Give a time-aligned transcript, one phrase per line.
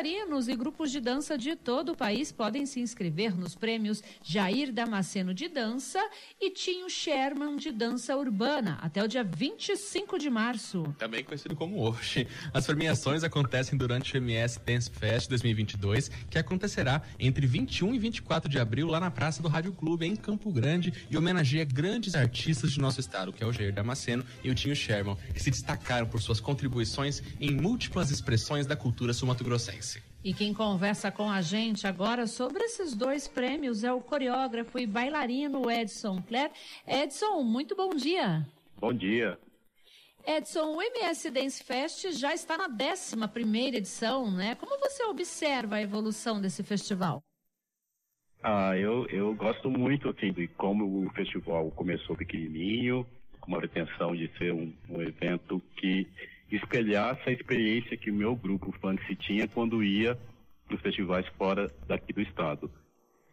[0.00, 4.72] Dançarinos e grupos de dança de todo o país podem se inscrever nos prêmios Jair
[4.72, 6.00] Damasceno de Dança
[6.40, 10.84] e Tinho Sherman de Dança Urbana até o dia 25 de março.
[10.96, 12.26] Também conhecido como hoje.
[12.54, 18.48] As premiações acontecem durante o MS Dance Fest 2022, que acontecerá entre 21 e 24
[18.48, 22.72] de abril lá na Praça do Rádio Clube, em Campo Grande, e homenageia grandes artistas
[22.72, 26.06] de nosso estado, que é o Jair Damasceno e o Tinho Sherman, que se destacaram
[26.06, 29.89] por suas contribuições em múltiplas expressões da cultura sumatogrossense.
[30.22, 34.86] E quem conversa com a gente agora sobre esses dois prêmios é o coreógrafo e
[34.86, 36.52] bailarino Edson Clare.
[36.86, 38.46] Edson, muito bom dia.
[38.78, 39.38] Bom dia.
[40.26, 44.54] Edson, o MS Dance Fest já está na 11 edição, né?
[44.56, 47.22] Como você observa a evolução desse festival?
[48.42, 53.06] Ah, eu, eu gosto muito assim, de como o festival começou pequenininho,
[53.40, 56.06] com uma pretensão de ser um, um evento que
[56.56, 60.18] espelhasse a experiência que o meu grupo Fantasy tinha quando ia
[60.66, 62.70] para os festivais fora daqui do estado.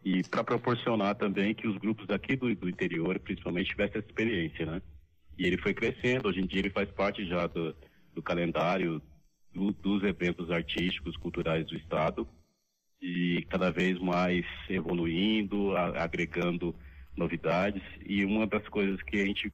[0.04, 4.66] E para proporcionar também que os grupos daqui do, do, interior, principalmente, tivessem essa experiência,
[4.66, 4.82] né?
[5.38, 7.76] E ele foi crescendo, hoje em dia ele faz parte já do,
[8.14, 9.02] do calendário
[9.54, 12.28] do, dos eventos artísticos, culturais do estado,
[13.02, 16.76] e cada vez mais evoluindo, a, agregando
[17.16, 17.84] novidades.
[18.06, 19.52] E uma das coisas que a gente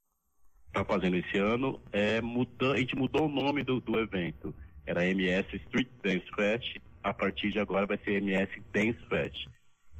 [0.74, 4.54] está fazendo esse ano é mudar, a gente mudou o nome do, do evento.
[4.88, 9.48] Era MS Street Dance Fest, a partir de agora vai ser MS Dance Fest,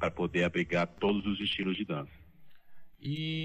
[0.00, 2.10] para poder abrigar todos os estilos de dança.
[3.00, 3.43] E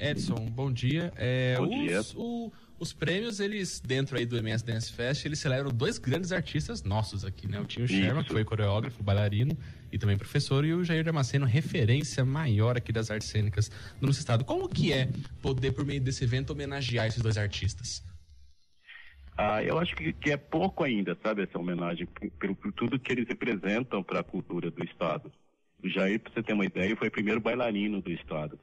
[0.00, 1.12] Edson, bom dia.
[1.16, 2.00] É, bom os, dia.
[2.16, 6.82] O, os prêmios, eles, dentro aí do MS Dance Fest, eles celebram dois grandes artistas
[6.82, 7.60] nossos aqui, né?
[7.60, 9.56] O Tinho Sherman, que foi coreógrafo, bailarino
[9.92, 13.68] e também professor, e o Jair Damasceno, referência maior aqui das artes cênicas
[14.00, 14.44] do nosso estado.
[14.44, 15.10] Como que é
[15.42, 18.02] poder, por meio desse evento, homenagear esses dois artistas?
[19.36, 23.28] Ah, eu acho que, que é pouco ainda, sabe, essa homenagem, por tudo que eles
[23.28, 25.30] representam para a cultura do estado.
[25.82, 28.58] O Jair, para você ter uma ideia, foi o primeiro bailarino do estado.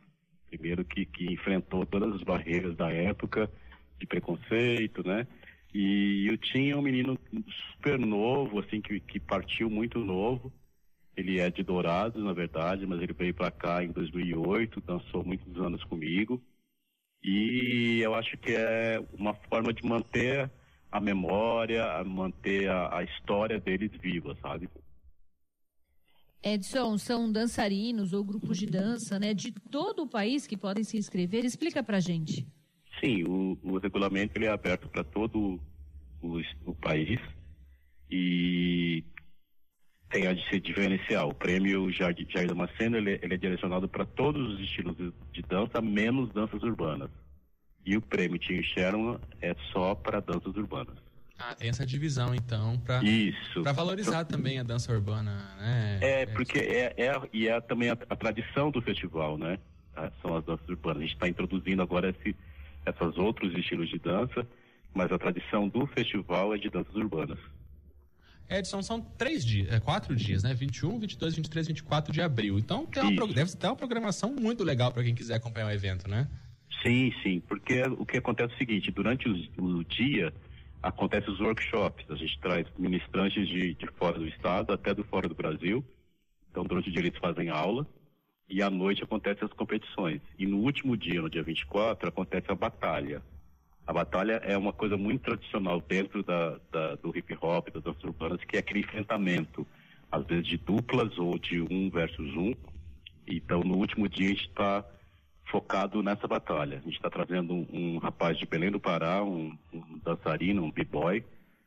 [0.50, 3.50] Primeiro que, que enfrentou todas as barreiras da época,
[4.00, 5.28] de preconceito, né?
[5.74, 7.18] E eu tinha um menino
[7.74, 10.52] super novo, assim, que, que partiu muito novo.
[11.16, 15.56] Ele é de Dourados, na verdade, mas ele veio para cá em 2008, dançou muitos
[15.60, 16.42] anos comigo.
[17.24, 20.50] E eu acho que é uma forma de manter
[20.92, 24.70] a memória, manter a, a história deles viva, sabe?
[26.44, 30.98] Edson, são dançarinos ou grupos de dança, né, de todo o país que podem se
[30.98, 31.44] inscrever.
[31.44, 32.48] Explica pra gente.
[33.00, 35.60] Sim, o, o regulamento ele é aberto para todo
[36.22, 37.20] o, o, país
[38.10, 39.04] e
[40.10, 41.30] tem a de ser diferencial.
[41.30, 45.42] O prêmio Jair, Jair Damasceno ele, ele é direcionado para todos os estilos de, de,
[45.44, 47.12] dança, menos danças urbanas.
[47.86, 51.07] E o prêmio Tim Sharon é só para danças urbanas.
[51.40, 53.02] Ah, tem essa divisão então, para
[53.72, 56.00] valorizar então, também a dança urbana, né?
[56.02, 59.60] É, porque é, é e é também a, a tradição do festival, né?
[60.22, 60.98] São as danças urbanas.
[60.98, 62.36] A gente está introduzindo agora esse
[62.90, 64.48] esses outros estilos de dança,
[64.94, 67.40] mas a tradição do festival é de danças urbanas.
[68.50, 70.54] Edson, são três dias, é, quatro dias, né?
[70.54, 72.58] 21, 22, 23, 24 de abril.
[72.58, 76.10] Então tem uma, deve ter uma programação muito legal para quem quiser acompanhar o evento,
[76.10, 76.28] né?
[76.82, 80.34] Sim, sim, porque o que acontece é o seguinte, durante o, o dia
[80.82, 85.28] acontecem os workshops, a gente traz ministrantes de, de fora do estado, até do fora
[85.28, 85.84] do Brasil,
[86.52, 87.86] então durante o dia eles fazem aula,
[88.50, 90.22] e à noite acontecem as competições.
[90.40, 93.22] E no último dia, no dia 24, acontece a batalha.
[93.86, 98.04] A batalha é uma coisa muito tradicional dentro da, da, do hip hop, das danças
[98.04, 99.68] urbanas, que é aquele enfrentamento,
[100.12, 102.54] às vezes de duplas ou de um versus um.
[103.26, 104.86] Então, no último dia, a gente está
[105.46, 106.78] focado nessa batalha.
[106.78, 109.58] A gente está trazendo um, um, rapaz de Belém do Pará, um,
[110.16, 111.24] dançarino, um b-boy,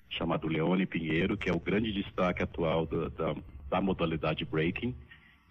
[0.09, 3.37] chamado Leone Pinheiro, que é o grande destaque atual da, da,
[3.69, 4.95] da modalidade breaking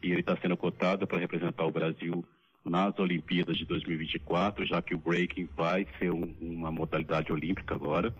[0.01, 2.24] e ele está sendo cotado para representar o Brasil
[2.63, 8.13] nas Olimpíadas de 2024, já que o breaking vai ser um, uma modalidade olímpica agora.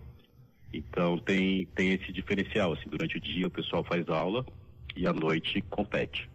[0.74, 4.46] Então tem, tem esse diferencial, assim, durante o dia o pessoal faz aula
[4.96, 6.30] e à noite compete.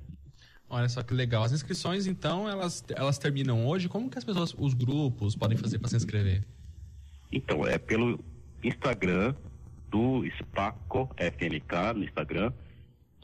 [0.69, 1.45] Olha só que legal.
[1.45, 3.89] As inscrições, então, elas, elas terminam hoje.
[3.89, 6.43] Como que as pessoas, os grupos, podem fazer para se inscrever?
[7.35, 8.25] Então, é pelo
[8.63, 9.35] Instagram
[9.91, 12.53] do Spaco FNK, no Instagram,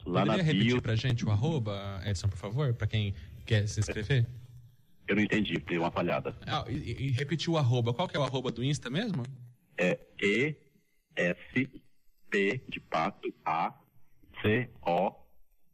[0.05, 0.81] Lá Poderia na repetir bio...
[0.81, 3.13] pra gente o arroba, Edson, por favor, para quem
[3.45, 4.25] quer se inscrever?
[5.07, 6.35] Eu não entendi, tem uma falhada.
[6.47, 7.93] Ah, e, e repetir o arroba.
[7.93, 9.23] Qual que é o arroba do Insta mesmo?
[9.77, 10.55] É E
[11.15, 11.69] S,
[12.29, 13.73] P de pato, A,
[14.41, 15.13] C, O,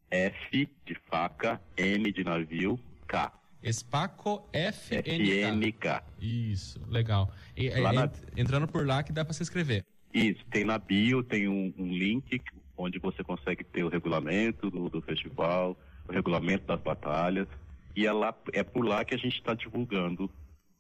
[0.09, 3.31] F de faca, M de navio, K.
[3.69, 5.43] Espaco FNK.
[5.43, 6.03] FNK.
[6.21, 7.31] Isso, legal.
[7.55, 9.83] E, é, na- ent- Entrando por lá que dá para se inscrever.
[10.13, 12.41] Isso, tem na bio, tem um, um link
[12.77, 15.77] onde você consegue ter o regulamento do, do festival,
[16.07, 17.47] o regulamento das batalhas.
[17.95, 20.29] E é, lá, é por lá que a gente está divulgando.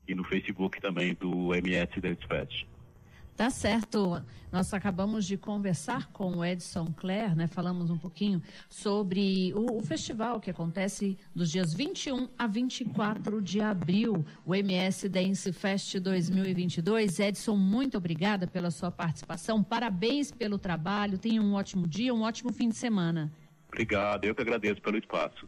[0.07, 2.65] E no Facebook também do MS Dance Fest.
[3.37, 4.19] Tá certo.
[4.51, 7.45] Nós acabamos de conversar com o Edson Clare, né?
[7.45, 13.61] Falamos um pouquinho sobre o, o festival que acontece dos dias 21 a 24 de
[13.61, 17.19] abril, o MS Dance Fest 2022.
[17.19, 19.61] Edson, muito obrigada pela sua participação.
[19.61, 21.19] Parabéns pelo trabalho.
[21.19, 23.31] Tenha um ótimo dia, um ótimo fim de semana.
[23.67, 25.47] Obrigado, eu que agradeço pelo espaço.